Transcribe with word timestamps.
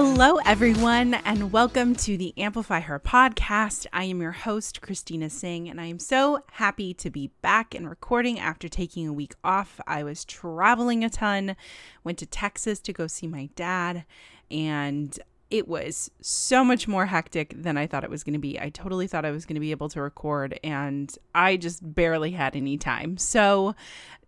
Hello, 0.00 0.36
everyone, 0.46 1.14
and 1.14 1.50
welcome 1.50 1.96
to 1.96 2.16
the 2.16 2.32
Amplify 2.38 2.78
Her 2.78 3.00
podcast. 3.00 3.84
I 3.92 4.04
am 4.04 4.22
your 4.22 4.30
host, 4.30 4.80
Christina 4.80 5.28
Singh, 5.28 5.68
and 5.68 5.80
I 5.80 5.86
am 5.86 5.98
so 5.98 6.44
happy 6.52 6.94
to 6.94 7.10
be 7.10 7.32
back 7.42 7.74
and 7.74 7.90
recording 7.90 8.38
after 8.38 8.68
taking 8.68 9.08
a 9.08 9.12
week 9.12 9.34
off. 9.42 9.80
I 9.88 10.04
was 10.04 10.24
traveling 10.24 11.02
a 11.02 11.10
ton, 11.10 11.56
went 12.04 12.16
to 12.18 12.26
Texas 12.26 12.78
to 12.82 12.92
go 12.92 13.08
see 13.08 13.26
my 13.26 13.48
dad, 13.56 14.04
and 14.52 15.18
it 15.50 15.66
was 15.66 16.12
so 16.20 16.62
much 16.62 16.86
more 16.86 17.06
hectic 17.06 17.60
than 17.60 17.76
I 17.76 17.88
thought 17.88 18.04
it 18.04 18.10
was 18.10 18.22
going 18.22 18.34
to 18.34 18.38
be. 18.38 18.56
I 18.60 18.70
totally 18.70 19.08
thought 19.08 19.24
I 19.24 19.32
was 19.32 19.46
going 19.46 19.56
to 19.56 19.60
be 19.60 19.72
able 19.72 19.88
to 19.88 20.00
record, 20.00 20.60
and 20.62 21.12
I 21.34 21.56
just 21.56 21.80
barely 21.82 22.30
had 22.30 22.54
any 22.54 22.78
time. 22.78 23.16
So, 23.16 23.74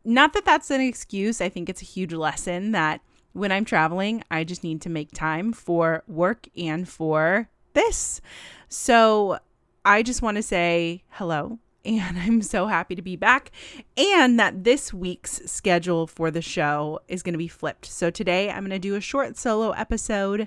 not 0.05 0.33
that 0.33 0.45
that's 0.45 0.73
an 0.73 0.80
excuse, 0.80 1.41
I 1.41 1.48
think 1.48 1.69
it's 1.69 1.80
a 1.80 1.84
huge 1.84 2.12
lesson 2.12 2.73
that 2.73 3.02
when 3.33 3.52
I'm 3.52 3.65
traveling, 3.65 4.25
I 4.30 4.45
just 4.45 4.65
need 4.65 4.80
to 4.83 4.89
make 4.89 5.12
time 5.12 5.52
for 5.52 6.02
work 6.07 6.48
and 6.57 6.89
for 6.89 7.48
this. 7.75 8.20
So 8.69 9.39
I 9.84 10.03
just 10.03 10.23
want 10.23 10.37
to 10.37 10.43
say 10.43 11.05
hello. 11.11 11.59
And 11.83 12.19
I'm 12.19 12.43
so 12.43 12.66
happy 12.66 12.95
to 12.95 13.01
be 13.01 13.16
back, 13.16 13.51
and 13.97 14.39
that 14.39 14.65
this 14.65 14.93
week's 14.93 15.41
schedule 15.51 16.06
for 16.06 16.30
the 16.30 16.43
show 16.43 17.01
is 17.09 17.23
going 17.23 17.33
to 17.33 17.39
be 17.39 17.48
flipped. 17.48 17.87
So 17.87 18.11
today 18.11 18.51
I'm 18.51 18.61
going 18.61 18.70
to 18.70 18.79
do 18.79 18.97
a 18.97 19.01
short 19.01 19.39
solo 19.39 19.70
episode 19.70 20.47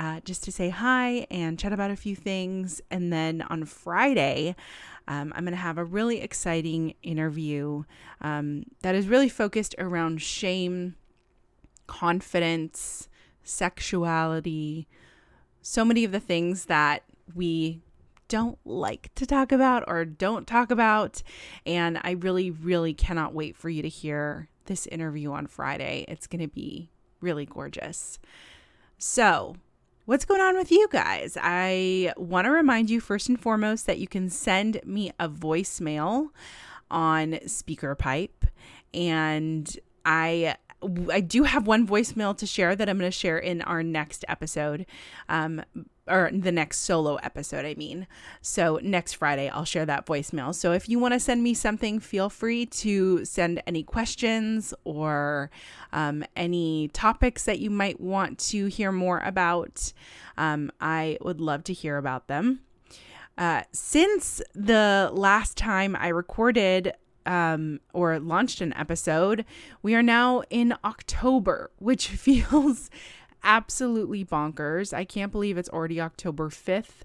uh, 0.00 0.20
just 0.24 0.44
to 0.44 0.52
say 0.52 0.70
hi 0.70 1.26
and 1.30 1.58
chat 1.58 1.72
about 1.72 1.90
a 1.90 1.96
few 1.96 2.16
things. 2.16 2.80
And 2.90 3.12
then 3.12 3.42
on 3.48 3.64
Friday, 3.64 4.56
um, 5.06 5.32
I'm 5.34 5.44
going 5.44 5.52
to 5.52 5.56
have 5.56 5.78
a 5.78 5.84
really 5.84 6.20
exciting 6.20 6.94
interview 7.02 7.84
um, 8.20 8.64
that 8.80 8.94
is 8.94 9.08
really 9.08 9.28
focused 9.28 9.74
around 9.78 10.22
shame 10.22 10.96
confidence, 11.90 13.08
sexuality, 13.42 14.86
so 15.60 15.84
many 15.84 16.04
of 16.04 16.12
the 16.12 16.20
things 16.20 16.66
that 16.66 17.02
we 17.34 17.82
don't 18.28 18.58
like 18.64 19.10
to 19.16 19.26
talk 19.26 19.50
about 19.50 19.82
or 19.88 20.04
don't 20.04 20.46
talk 20.46 20.70
about. 20.70 21.22
And 21.66 22.00
I 22.02 22.12
really, 22.12 22.50
really 22.50 22.94
cannot 22.94 23.34
wait 23.34 23.56
for 23.56 23.68
you 23.68 23.82
to 23.82 23.88
hear 23.88 24.48
this 24.66 24.86
interview 24.86 25.32
on 25.32 25.48
Friday. 25.48 26.04
It's 26.06 26.28
going 26.28 26.40
to 26.40 26.48
be 26.48 26.90
really 27.20 27.44
gorgeous. 27.44 28.20
So, 28.96 29.56
what's 30.04 30.24
going 30.24 30.40
on 30.40 30.56
with 30.56 30.70
you 30.70 30.86
guys? 30.92 31.36
I 31.42 32.12
want 32.16 32.44
to 32.44 32.52
remind 32.52 32.88
you 32.88 33.00
first 33.00 33.28
and 33.28 33.38
foremost 33.38 33.86
that 33.86 33.98
you 33.98 34.06
can 34.06 34.30
send 34.30 34.80
me 34.84 35.10
a 35.18 35.28
voicemail 35.28 36.28
on 36.88 37.32
SpeakerPipe. 37.32 38.48
And 38.94 39.76
I 40.04 40.54
I 41.10 41.20
do 41.20 41.42
have 41.42 41.66
one 41.66 41.86
voicemail 41.86 42.36
to 42.38 42.46
share 42.46 42.74
that 42.74 42.88
I'm 42.88 42.98
going 42.98 43.10
to 43.10 43.16
share 43.16 43.38
in 43.38 43.62
our 43.62 43.82
next 43.82 44.24
episode, 44.28 44.86
um, 45.28 45.62
or 46.08 46.30
the 46.32 46.52
next 46.52 46.78
solo 46.78 47.16
episode, 47.16 47.64
I 47.64 47.74
mean. 47.74 48.06
So 48.40 48.80
next 48.82 49.14
Friday, 49.14 49.48
I'll 49.48 49.64
share 49.64 49.86
that 49.86 50.06
voicemail. 50.06 50.54
So 50.54 50.72
if 50.72 50.88
you 50.88 50.98
want 50.98 51.14
to 51.14 51.20
send 51.20 51.42
me 51.42 51.54
something, 51.54 52.00
feel 52.00 52.30
free 52.30 52.66
to 52.66 53.24
send 53.24 53.62
any 53.66 53.82
questions 53.82 54.72
or 54.84 55.50
um, 55.92 56.24
any 56.34 56.88
topics 56.88 57.44
that 57.44 57.58
you 57.58 57.70
might 57.70 58.00
want 58.00 58.38
to 58.50 58.66
hear 58.66 58.90
more 58.90 59.20
about. 59.20 59.92
Um, 60.38 60.72
I 60.80 61.18
would 61.20 61.40
love 61.40 61.64
to 61.64 61.72
hear 61.72 61.98
about 61.98 62.26
them. 62.26 62.60
Uh, 63.38 63.62
since 63.72 64.42
the 64.54 65.10
last 65.12 65.56
time 65.56 65.96
I 65.96 66.08
recorded 66.08 66.92
um, 67.26 67.80
or 67.92 68.18
launched 68.18 68.60
an 68.60 68.72
episode, 68.74 69.44
we 69.82 69.94
are 69.94 70.02
now 70.02 70.42
in 70.50 70.74
October, 70.84 71.70
which 71.78 72.08
feels 72.08 72.90
absolutely 73.42 74.24
bonkers. 74.24 74.92
I 74.92 75.04
can't 75.04 75.32
believe 75.32 75.58
it's 75.58 75.68
already 75.68 76.00
October 76.00 76.48
5th. 76.48 77.02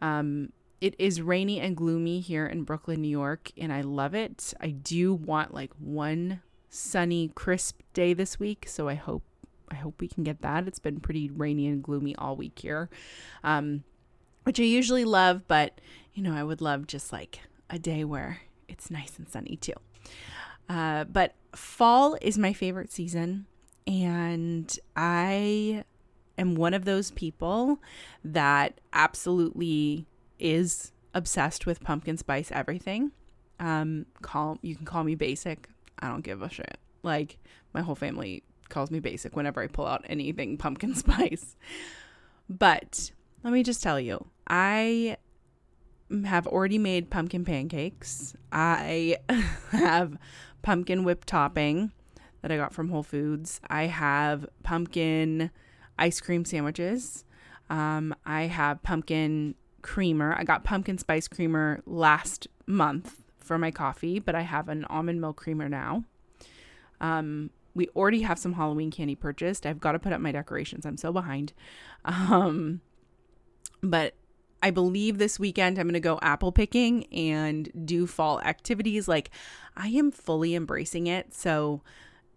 Um, 0.00 0.52
it 0.80 0.94
is 0.98 1.22
rainy 1.22 1.60
and 1.60 1.76
gloomy 1.76 2.20
here 2.20 2.46
in 2.46 2.64
Brooklyn, 2.64 3.00
New 3.00 3.08
York, 3.08 3.50
and 3.56 3.72
I 3.72 3.80
love 3.80 4.14
it. 4.14 4.52
I 4.60 4.68
do 4.68 5.14
want 5.14 5.54
like 5.54 5.72
one 5.78 6.42
sunny, 6.68 7.30
crisp 7.34 7.80
day 7.94 8.12
this 8.12 8.38
week, 8.38 8.66
so 8.68 8.88
I 8.88 8.94
hope 8.94 9.22
I 9.68 9.74
hope 9.74 10.00
we 10.00 10.06
can 10.06 10.22
get 10.22 10.42
that. 10.42 10.68
It's 10.68 10.78
been 10.78 11.00
pretty 11.00 11.28
rainy 11.28 11.66
and 11.66 11.82
gloomy 11.82 12.14
all 12.16 12.36
week 12.36 12.60
here, 12.60 12.88
um, 13.42 13.82
which 14.44 14.60
I 14.60 14.64
usually 14.64 15.04
love, 15.04 15.48
but 15.48 15.80
you 16.14 16.22
know, 16.22 16.34
I 16.34 16.44
would 16.44 16.60
love 16.60 16.86
just 16.86 17.12
like 17.12 17.40
a 17.68 17.78
day 17.78 18.04
where 18.04 18.42
it's 18.68 18.90
nice 18.90 19.18
and 19.18 19.28
sunny 19.28 19.56
too. 19.56 19.72
Uh, 20.68 21.04
but 21.04 21.34
fall 21.54 22.16
is 22.20 22.36
my 22.36 22.52
favorite 22.52 22.92
season, 22.92 23.46
and 23.86 24.78
I 24.96 25.84
am 26.38 26.54
one 26.54 26.74
of 26.74 26.84
those 26.84 27.10
people 27.12 27.80
that 28.24 28.80
absolutely 28.92 30.06
is 30.38 30.92
obsessed 31.14 31.66
with 31.66 31.82
pumpkin 31.82 32.16
spice 32.16 32.50
everything. 32.52 33.12
Um, 33.58 34.06
call 34.22 34.58
you 34.62 34.76
can 34.76 34.84
call 34.84 35.04
me 35.04 35.14
basic. 35.14 35.68
I 35.98 36.08
don't 36.08 36.22
give 36.22 36.42
a 36.42 36.50
shit. 36.50 36.78
Like 37.02 37.38
my 37.72 37.80
whole 37.80 37.94
family 37.94 38.42
calls 38.68 38.90
me 38.90 39.00
basic 39.00 39.36
whenever 39.36 39.62
I 39.62 39.68
pull 39.68 39.86
out 39.86 40.04
anything 40.08 40.58
pumpkin 40.58 40.94
spice. 40.96 41.56
But 42.48 43.12
let 43.42 43.52
me 43.52 43.62
just 43.62 43.82
tell 43.82 43.98
you, 43.98 44.26
I 44.48 45.16
have 46.24 46.46
already 46.46 46.78
made 46.78 47.10
pumpkin 47.10 47.44
pancakes. 47.44 48.34
I 48.52 49.18
have 49.70 50.16
pumpkin 50.62 51.04
whip 51.04 51.24
topping 51.24 51.92
that 52.42 52.52
I 52.52 52.56
got 52.56 52.72
from 52.72 52.90
Whole 52.90 53.02
Foods. 53.02 53.60
I 53.68 53.84
have 53.84 54.46
pumpkin 54.62 55.50
ice 55.98 56.20
cream 56.20 56.44
sandwiches. 56.44 57.24
Um, 57.68 58.14
I 58.24 58.42
have 58.42 58.82
pumpkin 58.82 59.54
creamer. 59.82 60.34
I 60.38 60.44
got 60.44 60.64
pumpkin 60.64 60.98
spice 60.98 61.28
creamer 61.28 61.82
last 61.86 62.46
month 62.66 63.22
for 63.38 63.58
my 63.58 63.70
coffee, 63.70 64.18
but 64.18 64.34
I 64.34 64.42
have 64.42 64.68
an 64.68 64.84
almond 64.86 65.20
milk 65.20 65.36
creamer 65.36 65.68
now. 65.68 66.04
Um, 67.00 67.50
we 67.74 67.88
already 67.88 68.22
have 68.22 68.38
some 68.38 68.54
Halloween 68.54 68.90
candy 68.90 69.14
purchased. 69.14 69.66
I've 69.66 69.80
got 69.80 69.92
to 69.92 69.98
put 69.98 70.12
up 70.12 70.20
my 70.20 70.32
decorations. 70.32 70.86
I'm 70.86 70.96
so 70.96 71.12
behind. 71.12 71.52
Um, 72.04 72.82
but 73.82 74.14
I 74.62 74.70
believe 74.70 75.18
this 75.18 75.38
weekend 75.38 75.78
I'm 75.78 75.86
going 75.86 75.94
to 75.94 76.00
go 76.00 76.18
apple 76.22 76.52
picking 76.52 77.04
and 77.12 77.70
do 77.84 78.06
fall 78.06 78.40
activities. 78.40 79.06
Like, 79.08 79.30
I 79.76 79.88
am 79.88 80.10
fully 80.10 80.54
embracing 80.54 81.06
it. 81.06 81.34
So, 81.34 81.82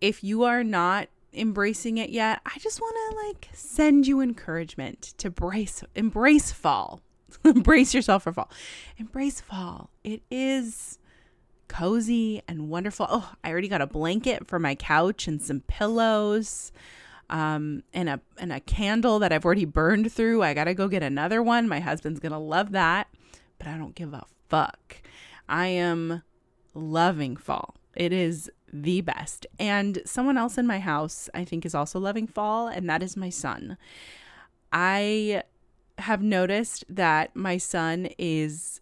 if 0.01 0.23
you 0.23 0.43
are 0.43 0.63
not 0.63 1.09
embracing 1.33 1.97
it 1.97 2.09
yet, 2.09 2.41
I 2.45 2.57
just 2.59 2.81
want 2.81 2.95
to 2.95 3.27
like 3.27 3.49
send 3.53 4.07
you 4.07 4.21
encouragement 4.21 5.13
to 5.17 5.29
brace, 5.29 5.83
embrace 5.95 6.51
fall. 6.51 7.01
embrace 7.45 7.93
yourself 7.93 8.23
for 8.23 8.33
fall. 8.33 8.49
Embrace 8.97 9.39
fall. 9.39 9.91
It 10.03 10.21
is 10.31 10.97
cozy 11.67 12.41
and 12.47 12.69
wonderful. 12.69 13.07
Oh, 13.09 13.33
I 13.43 13.51
already 13.51 13.67
got 13.67 13.81
a 13.81 13.87
blanket 13.87 14.47
for 14.47 14.59
my 14.59 14.75
couch 14.75 15.27
and 15.27 15.41
some 15.41 15.61
pillows 15.61 16.71
um, 17.29 17.83
and 17.93 18.09
a 18.09 18.19
and 18.37 18.51
a 18.51 18.59
candle 18.59 19.19
that 19.19 19.31
I've 19.31 19.45
already 19.45 19.65
burned 19.65 20.11
through. 20.11 20.43
I 20.43 20.53
gotta 20.53 20.73
go 20.73 20.87
get 20.87 21.03
another 21.03 21.41
one. 21.43 21.67
My 21.67 21.79
husband's 21.79 22.19
gonna 22.19 22.39
love 22.39 22.71
that, 22.71 23.07
but 23.57 23.67
I 23.67 23.77
don't 23.77 23.95
give 23.95 24.13
a 24.13 24.25
fuck. 24.47 24.97
I 25.47 25.67
am 25.67 26.23
loving 26.73 27.35
fall. 27.37 27.75
It 27.95 28.13
is 28.13 28.49
the 28.71 29.01
best. 29.01 29.45
And 29.59 30.01
someone 30.05 30.37
else 30.37 30.57
in 30.57 30.67
my 30.67 30.79
house, 30.79 31.29
I 31.33 31.43
think, 31.43 31.65
is 31.65 31.75
also 31.75 31.99
loving 31.99 32.27
fall, 32.27 32.67
and 32.67 32.89
that 32.89 33.03
is 33.03 33.17
my 33.17 33.29
son. 33.29 33.77
I 34.71 35.43
have 35.97 36.21
noticed 36.21 36.85
that 36.87 37.35
my 37.35 37.57
son 37.57 38.09
is 38.17 38.79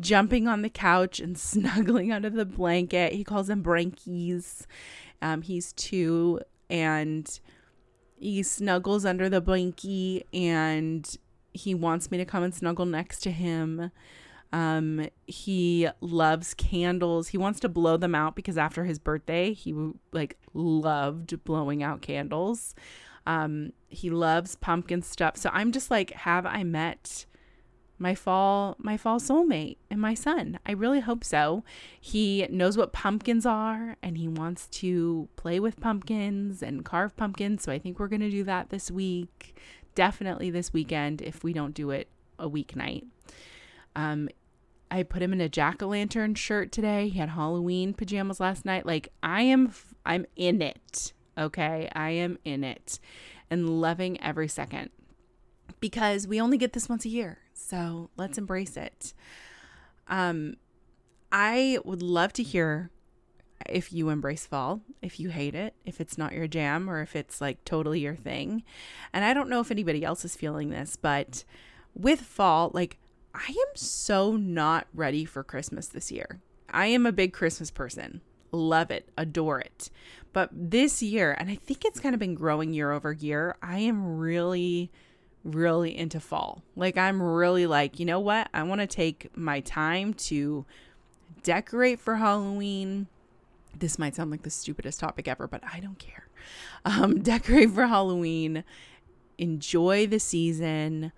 jumping 0.00 0.48
on 0.48 0.62
the 0.62 0.70
couch 0.70 1.20
and 1.20 1.38
snuggling 1.38 2.12
under 2.12 2.30
the 2.30 2.44
blanket. 2.44 3.12
He 3.12 3.24
calls 3.24 3.46
them 3.46 3.62
brankies. 3.62 4.66
Um, 5.20 5.42
he's 5.42 5.72
two, 5.72 6.40
and 6.70 7.40
he 8.20 8.42
snuggles 8.42 9.04
under 9.04 9.28
the 9.28 9.42
blankie 9.42 10.24
and 10.32 11.16
he 11.52 11.74
wants 11.74 12.10
me 12.10 12.18
to 12.18 12.24
come 12.24 12.42
and 12.42 12.54
snuggle 12.54 12.86
next 12.86 13.20
to 13.20 13.30
him. 13.30 13.90
Um, 14.52 15.08
he 15.26 15.88
loves 16.00 16.54
candles. 16.54 17.28
He 17.28 17.38
wants 17.38 17.60
to 17.60 17.68
blow 17.68 17.96
them 17.96 18.14
out 18.14 18.34
because 18.34 18.56
after 18.56 18.84
his 18.84 18.98
birthday, 18.98 19.52
he 19.52 19.74
like 20.12 20.36
loved 20.54 21.44
blowing 21.44 21.82
out 21.82 22.00
candles. 22.00 22.74
Um, 23.26 23.72
he 23.88 24.10
loves 24.10 24.56
pumpkin 24.56 25.02
stuff. 25.02 25.36
So 25.36 25.50
I'm 25.52 25.70
just 25.70 25.90
like, 25.90 26.12
have 26.12 26.46
I 26.46 26.64
met 26.64 27.26
my 27.98 28.14
fall 28.14 28.76
my 28.78 28.96
fall 28.96 29.18
soulmate 29.20 29.76
and 29.90 30.00
my 30.00 30.14
son. 30.14 30.58
I 30.66 30.72
really 30.72 31.00
hope 31.00 31.24
so. 31.24 31.64
He 32.00 32.46
knows 32.50 32.76
what 32.76 32.92
pumpkins 32.92 33.44
are 33.46 33.96
and 34.02 34.18
he 34.18 34.28
wants 34.28 34.66
to 34.80 35.28
play 35.36 35.58
with 35.60 35.80
pumpkins 35.80 36.62
and 36.62 36.84
carve 36.84 37.16
pumpkins, 37.16 37.62
so 37.62 37.72
I 37.72 37.78
think 37.78 37.98
we're 37.98 38.08
going 38.08 38.20
to 38.20 38.30
do 38.30 38.44
that 38.44 38.70
this 38.70 38.90
week. 38.90 39.56
Definitely 39.94 40.50
this 40.50 40.72
weekend 40.72 41.22
if 41.22 41.42
we 41.42 41.52
don't 41.52 41.74
do 41.74 41.90
it 41.90 42.08
a 42.38 42.48
weeknight. 42.48 43.04
Um 43.96 44.28
I 44.90 45.02
put 45.02 45.20
him 45.22 45.32
in 45.34 45.40
a 45.40 45.48
jack-o'-lantern 45.50 46.36
shirt 46.36 46.72
today. 46.72 47.08
He 47.08 47.18
had 47.18 47.30
Halloween 47.30 47.92
pajamas 47.94 48.40
last 48.40 48.64
night. 48.64 48.86
Like 48.86 49.08
I 49.22 49.42
am 49.42 49.72
I'm 50.06 50.24
in 50.36 50.62
it. 50.62 51.12
Okay? 51.36 51.88
I 51.94 52.10
am 52.10 52.38
in 52.44 52.64
it 52.64 52.98
and 53.50 53.68
loving 53.80 54.20
every 54.22 54.48
second. 54.48 54.90
because 55.80 56.26
we 56.26 56.40
only 56.40 56.58
get 56.58 56.72
this 56.72 56.88
once 56.88 57.04
a 57.04 57.08
year. 57.08 57.38
So 57.58 58.10
let's 58.16 58.38
embrace 58.38 58.76
it. 58.76 59.12
Um, 60.06 60.54
I 61.30 61.78
would 61.84 62.02
love 62.02 62.32
to 62.34 62.42
hear 62.42 62.90
if 63.68 63.92
you 63.92 64.08
embrace 64.08 64.46
fall, 64.46 64.80
if 65.02 65.18
you 65.20 65.30
hate 65.30 65.54
it, 65.54 65.74
if 65.84 66.00
it's 66.00 66.16
not 66.16 66.32
your 66.32 66.46
jam, 66.46 66.88
or 66.88 67.02
if 67.02 67.16
it's 67.16 67.40
like 67.40 67.64
totally 67.64 68.00
your 68.00 68.14
thing. 68.14 68.62
And 69.12 69.24
I 69.24 69.34
don't 69.34 69.50
know 69.50 69.60
if 69.60 69.70
anybody 69.70 70.04
else 70.04 70.24
is 70.24 70.36
feeling 70.36 70.70
this, 70.70 70.96
but 70.96 71.44
with 71.94 72.20
fall, 72.20 72.70
like 72.72 72.96
I 73.34 73.48
am 73.50 73.74
so 73.74 74.36
not 74.36 74.86
ready 74.94 75.24
for 75.24 75.42
Christmas 75.42 75.88
this 75.88 76.10
year. 76.10 76.40
I 76.70 76.86
am 76.86 77.04
a 77.04 77.12
big 77.12 77.32
Christmas 77.32 77.70
person. 77.70 78.22
Love 78.52 78.90
it, 78.90 79.10
adore 79.18 79.60
it. 79.60 79.90
But 80.32 80.50
this 80.52 81.02
year, 81.02 81.36
and 81.38 81.50
I 81.50 81.56
think 81.56 81.84
it's 81.84 82.00
kind 82.00 82.14
of 82.14 82.18
been 82.18 82.34
growing 82.34 82.72
year 82.72 82.92
over 82.92 83.12
year, 83.12 83.56
I 83.60 83.80
am 83.80 84.16
really, 84.18 84.90
really 85.54 85.96
into 85.96 86.20
fall. 86.20 86.62
Like, 86.76 86.96
I'm 86.96 87.22
really 87.22 87.66
like, 87.66 87.98
you 87.98 88.06
know 88.06 88.20
what? 88.20 88.48
I 88.52 88.62
want 88.62 88.80
to 88.80 88.86
take 88.86 89.36
my 89.36 89.60
time 89.60 90.14
to 90.14 90.64
decorate 91.42 92.00
for 92.00 92.16
Halloween. 92.16 93.06
This 93.76 93.98
might 93.98 94.14
sound 94.14 94.30
like 94.30 94.42
the 94.42 94.50
stupidest 94.50 95.00
topic 95.00 95.28
ever, 95.28 95.46
but 95.46 95.62
I 95.72 95.80
don't 95.80 95.98
care. 95.98 96.28
Um, 96.84 97.18
decorate 97.22 97.70
for 97.70 97.86
Halloween, 97.86 98.64
enjoy 99.38 100.06
the 100.06 100.18
season, 100.18 101.12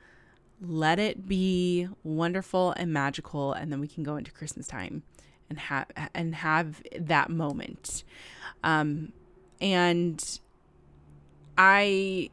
let 0.60 0.98
it 0.98 1.26
be 1.26 1.88
wonderful 2.04 2.72
and 2.72 2.92
magical, 2.92 3.52
and 3.52 3.72
then 3.72 3.80
we 3.80 3.88
can 3.88 4.02
go 4.02 4.16
into 4.16 4.30
Christmas 4.30 4.66
time 4.66 5.02
and 5.48 5.58
have 5.58 5.86
and 6.14 6.34
have 6.34 6.82
that 6.98 7.30
moment. 7.30 8.04
Um, 8.62 9.12
and 9.60 10.40
I 11.56 12.30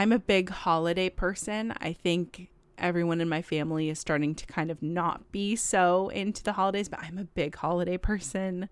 I'm 0.00 0.12
a 0.12 0.18
big 0.18 0.48
holiday 0.48 1.10
person. 1.10 1.74
I 1.78 1.92
think 1.92 2.48
everyone 2.78 3.20
in 3.20 3.28
my 3.28 3.42
family 3.42 3.90
is 3.90 3.98
starting 3.98 4.34
to 4.36 4.46
kind 4.46 4.70
of 4.70 4.82
not 4.82 5.30
be 5.30 5.56
so 5.56 6.08
into 6.08 6.42
the 6.42 6.54
holidays, 6.54 6.88
but 6.88 7.00
I'm 7.02 7.18
a 7.18 7.24
big 7.24 7.54
holiday 7.54 7.98
person. 7.98 8.70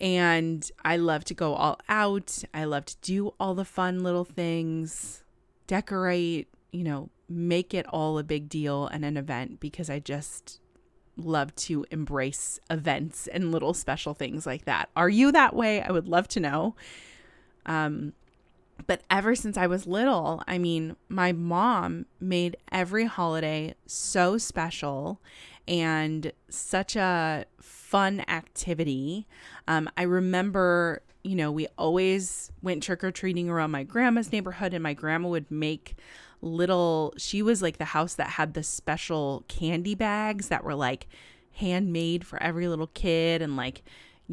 And 0.00 0.70
I 0.82 0.96
love 0.96 1.26
to 1.26 1.34
go 1.34 1.52
all 1.52 1.78
out. 1.90 2.42
I 2.54 2.64
love 2.64 2.86
to 2.86 2.96
do 3.02 3.34
all 3.38 3.54
the 3.54 3.66
fun 3.66 4.02
little 4.02 4.24
things, 4.24 5.24
decorate, 5.66 6.48
you 6.70 6.84
know, 6.84 7.10
make 7.28 7.74
it 7.74 7.84
all 7.88 8.16
a 8.16 8.24
big 8.24 8.48
deal 8.48 8.86
and 8.86 9.04
an 9.04 9.18
event 9.18 9.60
because 9.60 9.90
I 9.90 9.98
just 9.98 10.58
love 11.18 11.54
to 11.56 11.84
embrace 11.90 12.58
events 12.70 13.26
and 13.26 13.52
little 13.52 13.74
special 13.74 14.14
things 14.14 14.46
like 14.46 14.64
that. 14.64 14.88
Are 14.96 15.10
you 15.10 15.32
that 15.32 15.54
way? 15.54 15.82
I 15.82 15.90
would 15.90 16.08
love 16.08 16.28
to 16.28 16.40
know. 16.40 16.76
Um, 17.66 18.14
but 18.86 19.02
ever 19.10 19.34
since 19.34 19.56
I 19.56 19.66
was 19.66 19.86
little, 19.86 20.42
I 20.46 20.58
mean, 20.58 20.96
my 21.08 21.32
mom 21.32 22.06
made 22.20 22.56
every 22.70 23.06
holiday 23.06 23.74
so 23.86 24.38
special 24.38 25.20
and 25.68 26.32
such 26.48 26.96
a 26.96 27.44
fun 27.60 28.24
activity. 28.28 29.26
Um, 29.68 29.88
I 29.96 30.02
remember, 30.02 31.02
you 31.22 31.36
know, 31.36 31.52
we 31.52 31.68
always 31.78 32.50
went 32.62 32.82
trick 32.82 33.04
or 33.04 33.12
treating 33.12 33.48
around 33.48 33.70
my 33.70 33.84
grandma's 33.84 34.32
neighborhood, 34.32 34.74
and 34.74 34.82
my 34.82 34.94
grandma 34.94 35.28
would 35.28 35.50
make 35.50 35.96
little 36.40 37.14
she 37.16 37.40
was 37.40 37.62
like 37.62 37.78
the 37.78 37.84
house 37.84 38.14
that 38.14 38.30
had 38.30 38.54
the 38.54 38.64
special 38.64 39.44
candy 39.46 39.94
bags 39.94 40.48
that 40.48 40.64
were 40.64 40.74
like 40.74 41.06
handmade 41.52 42.26
for 42.26 42.42
every 42.42 42.66
little 42.66 42.88
kid 42.88 43.40
and 43.40 43.56
like 43.56 43.84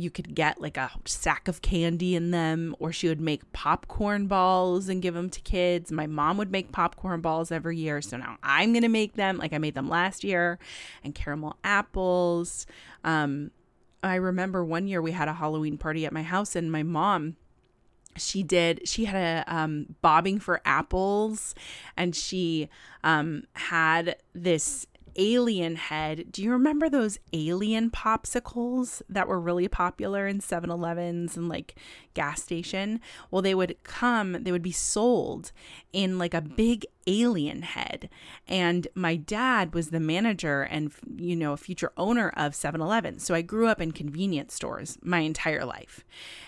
you 0.02 0.10
could 0.10 0.36
get 0.36 0.62
like 0.62 0.78
a 0.78 0.92
sack 1.06 1.48
of 1.48 1.62
candy 1.62 2.16
in 2.16 2.32
them 2.32 2.76
or 2.80 2.92
she 2.92 3.08
would 3.08 3.22
make 3.22 3.52
popcorn 3.52 4.28
balls 4.28 4.90
and 4.90 5.02
give 5.02 5.14
them 5.14 5.30
to 5.30 5.42
kids. 5.42 5.92
My 5.92 6.08
mom 6.08 6.38
would 6.38 6.52
make 6.52 6.72
popcorn 6.72 7.22
balls 7.22 7.52
every 7.52 7.78
year 7.78 8.02
so 8.02 8.18
now 8.18 8.38
i'm 8.44 8.74
gonna 8.74 8.90
make 8.90 9.16
them 9.16 9.38
like 9.38 9.54
i 9.54 9.58
made 9.58 9.76
them 9.76 9.90
last 9.90 10.24
year 10.24 10.60
and 11.04 11.14
caramel 11.16 11.58
apples. 11.64 12.66
Um 13.04 13.52
i 14.04 14.16
remember 14.16 14.64
one 14.64 14.88
year 14.88 15.02
we 15.02 15.12
had 15.12 15.28
a 15.28 15.34
halloween 15.34 15.78
party 15.78 16.06
at 16.06 16.14
my 16.14 16.24
house 16.24 16.56
and 16.56 16.72
my 16.72 16.84
mom 16.84 17.36
she 18.18 18.44
did 18.44 18.88
she 18.88 19.06
had 19.06 19.16
a 19.16 19.54
um, 19.56 19.96
bobbing 20.02 20.40
for 20.40 20.62
apples 20.66 21.56
and 21.96 22.16
she 22.16 22.70
um, 23.04 23.44
had 23.54 24.16
this 24.34 24.88
alien 25.20 25.76
head. 25.76 26.32
Do 26.32 26.42
you 26.42 26.52
remember 26.52 26.90
those 26.90 27.20
alien 27.34 27.92
popsicles 27.92 29.02
that 29.10 29.28
were 29.28 29.40
really 29.40 29.68
popular 29.68 30.26
in 30.28 30.40
7-Elevens 30.40 31.36
and 31.36 31.50
like 31.50 31.76
gas 32.14 32.42
station? 32.42 33.02
Well, 33.30 33.42
they 33.42 33.54
would 33.54 33.76
come, 33.84 34.44
they 34.44 34.52
would 34.52 34.64
be 34.64 34.72
sold 34.72 35.52
in 35.92 36.18
like 36.18 36.34
a 36.34 36.42
big 36.42 36.86
alien 37.06 37.64
head. 37.64 38.10
And 38.48 38.88
my 38.96 39.18
dad 39.18 39.74
was 39.74 39.90
the 39.90 40.00
manager 40.00 40.62
and 40.62 40.92
you 41.18 41.36
know, 41.36 41.52
a 41.52 41.58
future 41.58 41.92
owner 41.98 42.30
of 42.38 42.54
7-Eleven. 42.54 43.20
So 43.20 43.36
I 43.36 43.42
grew 43.42 43.68
up 43.68 43.82
in 43.82 43.92
convenience 43.92 44.54
stores 44.54 44.98
my 45.04 45.20
entire 45.20 45.66
life. 45.66 46.06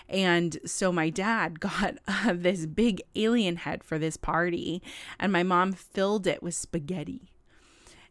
And 0.08 0.58
so 0.64 0.90
my 0.90 1.10
dad 1.10 1.60
got 1.60 1.98
uh, 2.08 2.32
this 2.34 2.64
big 2.64 3.02
alien 3.14 3.56
head 3.56 3.84
for 3.84 3.98
this 3.98 4.16
party 4.16 4.82
and 5.18 5.30
my 5.30 5.42
mom 5.42 5.74
filled 5.74 6.26
it 6.26 6.42
with 6.42 6.54
spaghetti 6.54 7.31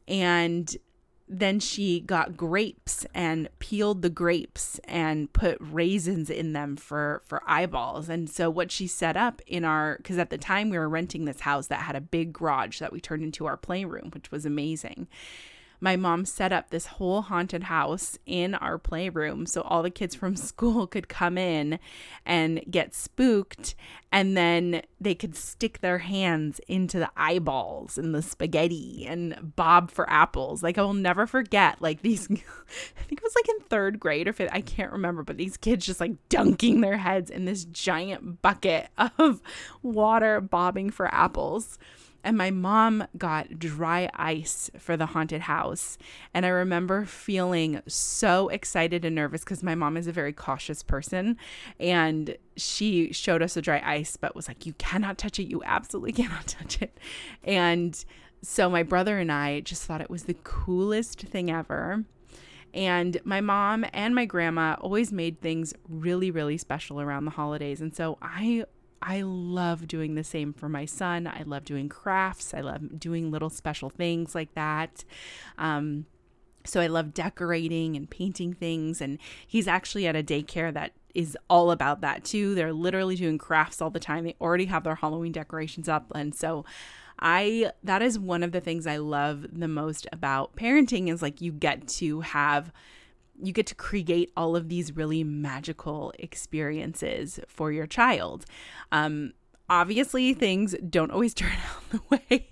and 0.08 0.76
then 1.34 1.62
she 1.62 2.02
got 2.02 2.36
grapes 2.36 3.06
and 3.14 3.48
peeled 3.60 4.02
the 4.02 4.10
grapes 4.10 4.82
and 4.84 5.32
put 5.32 5.58
raisins 5.62 6.30
in 6.30 6.52
them 6.52 6.76
for 6.76 7.22
for 7.26 7.42
eyeballs. 7.48 8.10
And 8.10 8.30
so 8.30 8.50
what 8.50 8.70
she 8.70 8.86
set 8.86 9.16
up 9.16 9.42
in 9.48 9.64
our 9.64 9.96
because 9.98 10.18
at 10.18 10.30
the 10.30 10.38
time 10.38 10.70
we 10.70 10.78
were 10.78 10.90
renting 10.90 11.24
this 11.24 11.40
house 11.40 11.68
that 11.68 11.82
had 11.84 11.96
a 11.96 12.02
big 12.02 12.34
garage 12.34 12.80
that 12.80 12.92
we 12.92 13.00
turned 13.00 13.24
into 13.24 13.46
our 13.46 13.56
playroom 13.56 14.10
which 14.12 14.30
was 14.30 14.46
amazing 14.46 15.08
my 15.82 15.96
mom 15.96 16.24
set 16.24 16.54
up 16.54 16.70
this 16.70 16.86
whole 16.86 17.24
haunted 17.24 17.64
house 17.64 18.18
in 18.26 18.54
our 18.56 18.78
playroom 18.78 19.46
so 19.46 19.62
all 19.62 19.82
the 19.82 19.90
kids 19.90 20.16
from 20.16 20.36
school 20.38 20.88
could 20.88 21.10
come 21.10 21.38
in 21.38 21.80
and 22.26 22.64
get 22.70 22.94
spooked 22.94 23.76
and 24.12 24.38
then 24.38 24.82
they 25.00 25.16
could 25.16 25.36
stick 25.36 25.80
their 25.82 25.98
hands 25.98 26.60
into 26.68 27.00
the 27.00 27.10
eyeballs 27.18 27.98
and 27.98 28.14
the 28.14 28.22
spaghetti 28.22 29.06
and 29.08 29.54
bob 29.56 29.90
for 29.90 30.10
apples. 30.10 30.62
Like 30.62 30.78
i 30.78 30.82
will 30.82 30.94
never 30.94 31.26
forget 31.26 31.82
like 31.82 32.02
these 32.02 32.28
i 32.32 33.04
think 33.04 33.20
it 33.20 33.24
was 33.24 33.36
like 33.36 33.50
in 33.50 33.60
third 33.66 34.00
grade 34.00 34.28
or 34.28 34.34
fifth 34.34 34.52
i 34.54 34.62
can't 34.62 34.92
remember 34.92 35.24
but 35.24 35.38
these 35.38 35.58
kids 35.58 35.86
just 35.86 36.00
like 36.00 36.14
dunking 36.30 36.82
their 36.82 36.98
heads 36.98 37.32
in 37.32 37.46
this 37.46 37.66
giant 37.66 38.42
bucket 38.42 38.88
of 39.18 39.42
water 39.82 40.40
bobbing 40.40 40.92
for 40.92 41.14
apples 41.14 41.80
and 42.24 42.38
my 42.38 42.52
mom 42.52 43.06
got 43.18 43.58
dry 43.58 44.10
ice 44.14 44.70
for 44.78 44.96
the 44.96 45.08
haunted 45.08 45.42
house. 45.42 45.98
And 46.34 46.46
I 46.46 46.50
remember 46.50 47.06
feeling 47.06 47.82
so 47.88 48.50
excited 48.50 49.06
and 49.06 49.16
nervous 49.16 49.44
because 49.44 49.64
my 49.64 49.76
mom 49.76 49.98
is 49.98 50.08
a 50.08 50.12
very 50.12 50.34
cautious 50.34 50.84
person. 50.84 51.38
And 51.80 52.38
she 52.56 53.12
showed 53.12 53.42
us 53.42 53.56
the 53.56 53.62
dry 53.62 53.82
ice, 53.84 54.18
but 54.18 54.36
was 54.36 54.48
like, 54.48 54.66
You 54.66 54.74
cannot 54.74 55.18
touch 55.18 55.40
it. 55.40 55.50
You 55.50 55.62
absolutely 55.66 56.14
cannot 56.24 56.48
touch 56.48 56.82
it. 56.82 56.98
And 57.44 58.04
so 58.44 58.70
my 58.70 58.84
brother 58.84 59.18
and 59.18 59.32
I 59.32 59.62
just 59.62 59.84
thought 59.84 60.02
it 60.02 60.10
was 60.10 60.24
the 60.24 60.38
coolest 60.44 61.22
thing 61.22 61.50
ever. 61.50 62.06
And 62.74 63.20
my 63.24 63.42
mom 63.42 63.86
and 63.94 64.16
my 64.16 64.26
grandma 64.26 64.78
always 64.80 65.12
made 65.12 65.42
things 65.42 65.74
really, 65.90 66.32
really 66.32 66.58
special 66.58 67.02
around 67.02 67.26
the 67.26 67.32
holidays. 67.32 67.82
And 67.82 67.94
so 67.94 68.18
I 68.22 68.66
I 69.02 69.22
love 69.22 69.88
doing 69.88 70.16
the 70.16 70.24
same 70.24 70.54
for 70.54 70.70
my 70.70 70.86
son. 70.86 71.28
I 71.28 71.44
love 71.46 71.66
doing 71.66 71.90
crafts. 71.90 72.54
I 72.54 72.62
love 72.62 73.00
doing 73.00 73.32
little 73.32 73.50
special 73.50 73.90
things 73.90 74.36
like 74.36 74.54
that. 74.54 75.04
Um, 75.58 76.06
so 76.66 76.80
I 76.80 76.88
love 76.88 77.14
decorating 77.14 77.96
and 77.96 78.10
painting 78.10 78.54
things. 78.54 79.02
And 79.02 79.18
he's 79.48 79.68
actually 79.68 80.06
at 80.08 80.16
a 80.16 80.24
daycare 80.24 80.74
that 80.74 80.94
is 81.16 81.38
all 81.50 81.72
about 81.72 82.02
that 82.02 82.24
too. 82.24 82.56
They're 82.56 82.74
literally 82.74 83.16
doing 83.16 83.38
crafts 83.38 83.82
all 83.82 83.90
the 83.90 84.00
time. 84.00 84.24
They 84.24 84.36
already 84.40 84.66
have 84.66 84.84
their 84.84 84.96
Halloween 84.96 85.32
decorations 85.32 85.90
up. 85.90 86.12
And 86.14 86.34
so 86.36 86.64
I 87.20 87.72
that 87.84 88.02
is 88.02 88.18
one 88.18 88.44
of 88.44 88.52
the 88.52 88.62
things 88.62 88.88
I 88.88 88.98
love 88.98 89.46
the 89.52 89.68
most 89.68 90.08
about 90.12 90.56
parenting 90.56 91.12
is 91.12 91.22
like 91.22 91.42
you 91.42 91.52
get 91.52 91.88
to 91.90 92.22
have 92.22 92.72
you 93.42 93.54
get 93.54 93.68
to 93.68 93.76
create 93.76 94.32
all 94.38 94.56
of 94.56 94.70
these 94.70 94.96
really 94.96 95.24
magical 95.24 96.14
experiences 96.20 97.40
for 97.48 97.72
your 97.72 97.88
child. 97.88 98.46
Um, 98.92 99.34
obviously 99.70 100.34
things 100.34 100.76
don't 100.90 101.12
always 101.12 101.34
turn 101.42 101.52
out 101.52 101.90
the 101.92 102.02
way 102.10 102.50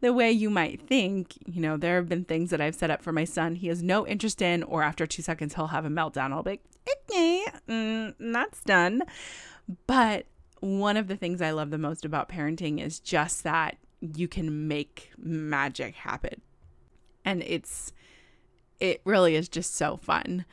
the 0.00 0.12
way 0.12 0.32
you 0.32 0.50
might 0.50 0.80
think. 0.88 1.38
You 1.46 1.60
know 1.60 1.76
there 1.76 1.96
have 1.96 2.08
been 2.08 2.24
things 2.24 2.50
that 2.50 2.60
i've 2.60 2.74
set 2.74 2.90
up 2.90 3.02
for 3.02 3.12
my 3.12 3.24
son. 3.24 3.54
He 3.54 3.68
has 3.68 3.82
no 3.82 4.06
interest 4.06 4.42
in 4.42 4.62
or 4.64 4.82
after 4.82 5.06
two 5.06 5.22
seconds 5.22 5.54
he'll 5.54 5.68
have 5.68 5.84
a 5.84 5.90
meltdown. 5.90 6.32
I'll 6.32 6.42
be 6.42 6.50
like 6.50 6.64
okay 6.90 7.44
mm, 7.68 8.14
that's 8.18 8.62
done. 8.64 9.02
But 9.86 10.26
one 10.60 10.96
of 10.96 11.08
the 11.08 11.16
things 11.16 11.42
i 11.42 11.50
love 11.50 11.70
the 11.70 11.78
most 11.78 12.04
about 12.04 12.28
parenting 12.28 12.80
is 12.84 12.98
just 12.98 13.44
that 13.44 13.76
you 14.00 14.26
can 14.26 14.66
make 14.66 15.12
magic 15.18 15.94
happen. 15.94 16.40
And 17.24 17.42
it's 17.42 17.92
it 18.82 19.00
really 19.04 19.36
is 19.36 19.48
just 19.48 19.76
so 19.76 19.96
fun. 19.96 20.44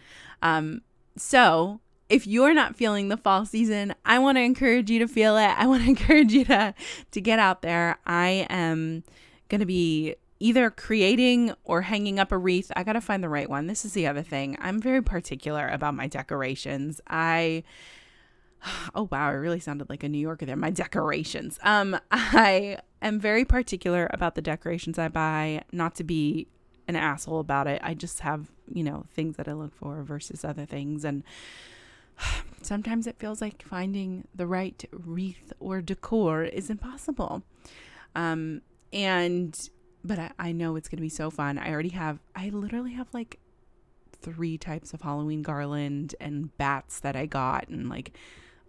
Um, 0.43 0.81
so 1.17 1.81
if 2.09 2.27
you're 2.27 2.53
not 2.53 2.75
feeling 2.75 3.09
the 3.09 3.17
fall 3.17 3.43
season, 3.43 3.95
I 4.05 4.19
want 4.19 4.37
to 4.37 4.41
encourage 4.41 4.89
you 4.91 4.99
to 4.99 5.07
feel 5.07 5.35
it. 5.35 5.47
I 5.47 5.65
want 5.65 5.83
to 5.83 5.89
encourage 5.97 6.31
you 6.31 6.45
to 6.45 6.75
to 7.11 7.21
get 7.21 7.39
out 7.39 7.63
there. 7.63 7.97
I 8.05 8.45
am 8.49 9.03
going 9.49 9.59
to 9.59 9.65
be 9.65 10.15
either 10.39 10.69
creating 10.69 11.53
or 11.63 11.81
hanging 11.81 12.19
up 12.19 12.31
a 12.31 12.37
wreath. 12.37 12.71
I 12.75 12.83
got 12.83 12.93
to 12.93 13.01
find 13.01 13.23
the 13.23 13.29
right 13.29 13.49
one. 13.49 13.65
This 13.65 13.83
is 13.83 13.93
the 13.93 14.07
other 14.07 14.21
thing. 14.21 14.55
I'm 14.61 14.79
very 14.79 15.01
particular 15.01 15.67
about 15.67 15.95
my 15.95 16.07
decorations. 16.07 17.01
I 17.07 17.63
Oh 18.93 19.09
wow, 19.11 19.29
I 19.29 19.31
really 19.31 19.59
sounded 19.59 19.89
like 19.89 20.03
a 20.03 20.09
New 20.09 20.19
Yorker 20.19 20.45
there. 20.45 20.55
My 20.55 20.69
decorations. 20.69 21.57
Um 21.63 21.99
I 22.11 22.77
am 23.01 23.19
very 23.19 23.43
particular 23.43 24.07
about 24.13 24.35
the 24.35 24.41
decorations 24.43 24.99
I 24.99 25.07
buy, 25.07 25.63
not 25.71 25.95
to 25.95 26.03
be 26.03 26.47
an 26.89 26.95
asshole 26.95 27.39
about 27.39 27.67
it. 27.67 27.79
I 27.83 27.93
just 27.93 28.21
have, 28.21 28.49
you 28.73 28.83
know, 28.83 29.05
things 29.13 29.37
that 29.37 29.47
I 29.47 29.53
look 29.53 29.75
for 29.75 30.01
versus 30.01 30.43
other 30.43 30.65
things 30.65 31.05
and 31.05 31.23
sometimes 32.61 33.05
it 33.05 33.19
feels 33.19 33.41
like 33.41 33.61
finding 33.61 34.27
the 34.33 34.47
right 34.47 34.83
wreath 34.91 35.53
or 35.59 35.81
decor 35.81 36.43
is 36.43 36.69
impossible. 36.69 37.43
Um 38.15 38.61
and 38.91 39.69
but 40.03 40.17
I, 40.17 40.31
I 40.39 40.51
know 40.51 40.75
it's 40.75 40.89
gonna 40.89 41.01
be 41.01 41.09
so 41.09 41.29
fun. 41.29 41.59
I 41.59 41.71
already 41.71 41.89
have 41.89 42.19
I 42.35 42.49
literally 42.49 42.93
have 42.93 43.07
like 43.13 43.39
three 44.21 44.57
types 44.57 44.91
of 44.91 45.01
Halloween 45.01 45.43
garland 45.43 46.15
and 46.19 46.57
bats 46.57 46.99
that 47.01 47.15
I 47.15 47.27
got 47.27 47.67
and 47.69 47.87
like 47.87 48.17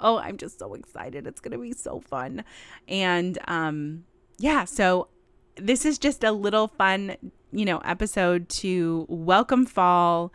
oh, 0.02 0.18
I'm 0.18 0.38
just 0.38 0.58
so 0.58 0.72
excited. 0.72 1.26
It's 1.26 1.40
going 1.40 1.52
to 1.52 1.58
be 1.58 1.72
so 1.72 2.00
fun. 2.00 2.42
And 2.88 3.38
um 3.46 4.04
yeah, 4.38 4.64
so 4.64 5.08
this 5.56 5.84
is 5.84 5.98
just 5.98 6.24
a 6.24 6.32
little 6.32 6.68
fun, 6.68 7.16
you 7.52 7.64
know, 7.64 7.78
episode 7.78 8.48
to 8.48 9.06
welcome 9.08 9.66
fall, 9.66 10.32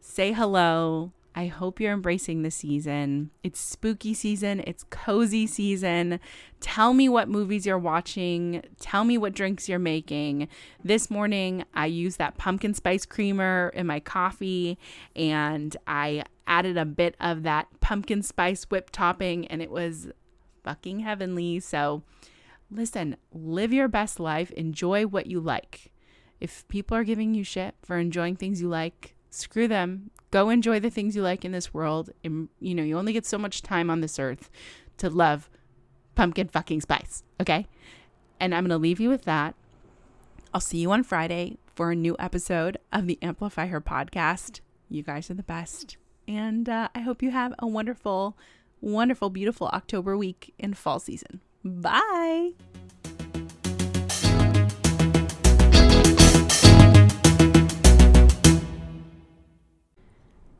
say 0.00 0.32
hello, 0.32 1.12
I 1.34 1.46
hope 1.48 1.80
you're 1.80 1.92
embracing 1.92 2.42
the 2.42 2.50
season. 2.50 3.30
It's 3.42 3.60
spooky 3.60 4.14
season, 4.14 4.62
it's 4.66 4.84
cozy 4.84 5.46
season. 5.46 6.18
Tell 6.60 6.94
me 6.94 7.10
what 7.10 7.28
movies 7.28 7.66
you're 7.66 7.78
watching, 7.78 8.62
tell 8.80 9.04
me 9.04 9.18
what 9.18 9.34
drinks 9.34 9.68
you're 9.68 9.78
making. 9.78 10.48
This 10.82 11.10
morning, 11.10 11.64
I 11.74 11.86
used 11.86 12.16
that 12.18 12.38
pumpkin 12.38 12.72
spice 12.72 13.04
creamer 13.04 13.70
in 13.74 13.86
my 13.86 14.00
coffee 14.00 14.78
and 15.14 15.76
I 15.86 16.24
added 16.46 16.78
a 16.78 16.86
bit 16.86 17.16
of 17.20 17.42
that 17.42 17.68
pumpkin 17.80 18.22
spice 18.22 18.64
whip 18.64 18.90
topping, 18.90 19.46
and 19.48 19.60
it 19.60 19.70
was 19.70 20.08
fucking 20.64 21.00
heavenly. 21.00 21.60
So, 21.60 22.02
listen, 22.70 23.16
live 23.32 23.72
your 23.72 23.88
best 23.88 24.18
life, 24.18 24.50
enjoy 24.52 25.06
what 25.06 25.26
you 25.26 25.40
like. 25.40 25.90
If 26.40 26.66
people 26.68 26.96
are 26.96 27.04
giving 27.04 27.34
you 27.34 27.44
shit 27.44 27.74
for 27.82 27.98
enjoying 27.98 28.36
things 28.36 28.60
you 28.60 28.68
like, 28.68 29.14
screw 29.30 29.68
them. 29.68 30.10
Go 30.30 30.50
enjoy 30.50 30.80
the 30.80 30.90
things 30.90 31.16
you 31.16 31.22
like 31.22 31.44
in 31.44 31.52
this 31.52 31.72
world. 31.72 32.10
And, 32.24 32.48
you 32.60 32.74
know, 32.74 32.82
you 32.82 32.98
only 32.98 33.12
get 33.12 33.26
so 33.26 33.38
much 33.38 33.62
time 33.62 33.90
on 33.90 34.00
this 34.00 34.18
earth 34.18 34.50
to 34.98 35.08
love 35.08 35.48
pumpkin 36.14 36.48
fucking 36.48 36.80
spice. 36.80 37.22
Okay. 37.40 37.66
And 38.40 38.54
I'm 38.54 38.64
going 38.64 38.70
to 38.70 38.78
leave 38.78 39.00
you 39.00 39.08
with 39.08 39.24
that. 39.24 39.54
I'll 40.52 40.60
see 40.60 40.78
you 40.78 40.90
on 40.92 41.02
Friday 41.02 41.58
for 41.74 41.90
a 41.90 41.96
new 41.96 42.16
episode 42.18 42.78
of 42.92 43.06
the 43.06 43.18
Amplify 43.22 43.66
Her 43.66 43.80
podcast. 43.80 44.60
You 44.88 45.02
guys 45.02 45.30
are 45.30 45.34
the 45.34 45.42
best. 45.42 45.96
And 46.26 46.68
uh, 46.68 46.88
I 46.94 47.00
hope 47.00 47.22
you 47.22 47.30
have 47.30 47.54
a 47.58 47.66
wonderful, 47.66 48.36
wonderful, 48.80 49.30
beautiful 49.30 49.68
October 49.68 50.16
week 50.16 50.54
in 50.58 50.74
fall 50.74 50.98
season. 50.98 51.40
Bye. 51.64 52.52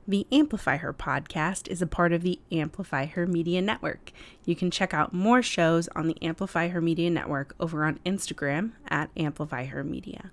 The 0.08 0.24
Amplify 0.30 0.76
Her 0.76 0.92
podcast 0.92 1.66
is 1.66 1.82
a 1.82 1.86
part 1.86 2.12
of 2.12 2.22
the 2.22 2.38
Amplify 2.52 3.06
Her 3.06 3.26
Media 3.26 3.60
Network. 3.60 4.12
You 4.44 4.54
can 4.54 4.70
check 4.70 4.94
out 4.94 5.12
more 5.12 5.42
shows 5.42 5.88
on 5.96 6.06
the 6.06 6.16
Amplify 6.22 6.68
Her 6.68 6.80
Media 6.80 7.10
Network 7.10 7.56
over 7.58 7.84
on 7.84 7.98
Instagram 8.06 8.70
at 8.88 9.10
Amplify 9.16 9.64
Her 9.64 9.82
Media. 9.82 10.30